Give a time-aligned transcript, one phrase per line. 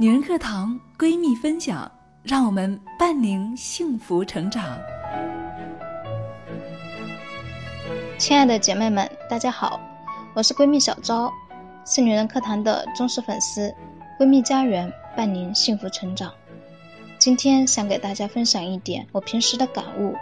[0.00, 1.90] 女人课堂闺蜜分享，
[2.22, 4.78] 让我们伴您幸福成长。
[8.16, 9.80] 亲爱的姐妹们，大家好，
[10.34, 11.32] 我是闺蜜小昭，
[11.84, 13.74] 是女人课堂的忠实粉丝。
[14.20, 16.32] 闺蜜家园，伴您幸福成长。
[17.18, 20.14] 今天想给大家分享一点我平时的感悟。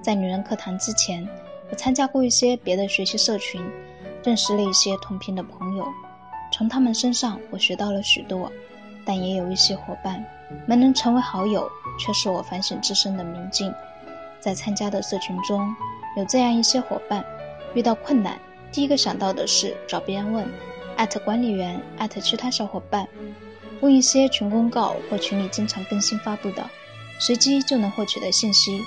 [0.00, 1.28] 在女人课堂之前，
[1.68, 3.60] 我参加过一些别的学习社群，
[4.22, 5.84] 认识了一些同频的朋友，
[6.52, 8.52] 从他们身上我学到了许多。
[9.06, 10.22] 但也有一些伙伴
[10.66, 13.72] 没能成为好友，却是我反省自身的明镜。
[14.40, 15.74] 在参加的社群中，
[16.16, 17.24] 有这样一些伙伴，
[17.74, 18.38] 遇到困难，
[18.70, 20.46] 第一个想到的是找别人问，
[20.96, 23.08] 艾特管理员，艾特其他小伙伴，
[23.80, 26.68] 问一些群公告或群里经常更新发布的，
[27.18, 28.82] 随机就能获取的信息，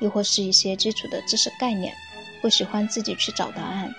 [0.00, 1.94] 又或是一些基础的知识概念，
[2.42, 3.94] 不喜欢自己去找答案。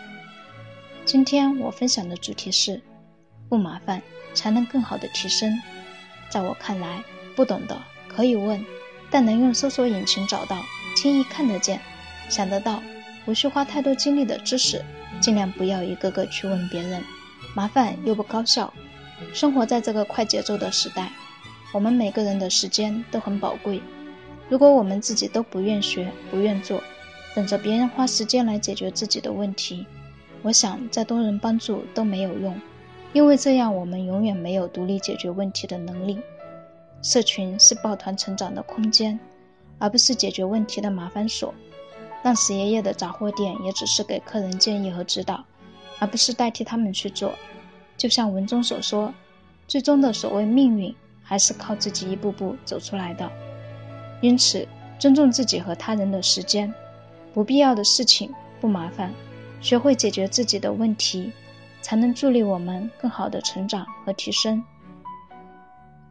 [1.03, 2.81] 今天我分享的主题是，
[3.51, 4.01] 不麻烦。
[4.33, 5.59] 才能更好的提升。
[6.29, 7.03] 在我看来，
[7.35, 8.65] 不懂的可以问，
[9.09, 10.63] 但能用搜索引擎找到、
[10.95, 11.81] 轻易看得见、
[12.29, 12.81] 想得到、
[13.25, 14.81] 无需花太多精力的知识，
[15.19, 17.03] 尽量不要一个个去问别人，
[17.53, 18.73] 麻烦又不高效。
[19.33, 21.11] 生活在这个快节奏的时代，
[21.73, 23.81] 我们每个人的时间都很宝贵。
[24.47, 26.81] 如果我们自己都不愿学、不愿做，
[27.35, 29.85] 等着别人花时间来解决自己的问题，
[30.41, 32.57] 我想再多人帮助都没有用。
[33.13, 36.19] 因为这样，我们永远没有独立解决问题的能力。
[37.01, 39.19] 社群是抱团成长的空间，
[39.79, 41.53] 而不是解决问题的麻烦锁。
[42.23, 45.43] 让死爷爷的杂货店也只是给客人建议和指导，
[45.99, 47.33] 而不是代替他们去做。
[47.97, 49.13] 就像文中所说，
[49.67, 53.29] 最终的所谓命运，还是靠自己一步步走出来的。
[54.21, 54.67] 因此，
[54.99, 56.71] 尊重自己和他人的时间，
[57.33, 58.31] 不必要的事情
[58.61, 59.11] 不麻烦，
[59.59, 61.31] 学会解决自己的问题。
[61.81, 64.63] 才能助力我们更好的成长和提升。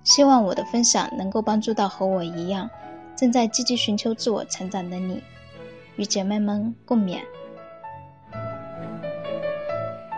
[0.03, 2.69] 希望我的分享能够帮助到和我一样
[3.15, 5.23] 正在积极寻求自我成长的你，
[5.97, 7.21] 与姐妹们共勉。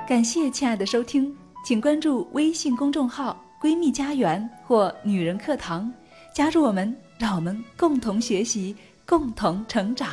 [0.07, 5.93] 感谢亲爱的收听，请关注微信公众号“闺蜜家园”或“女人课堂”，
[6.35, 8.77] 加入我们，让我们共同学习，
[9.07, 10.09] 共同成长。